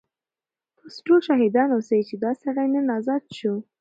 [0.77, 3.53] تاسو ټول شاهدان اوسئ چې دا سړی نن ازاد شو.